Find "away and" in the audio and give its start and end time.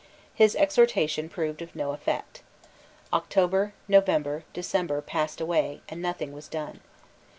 5.39-6.01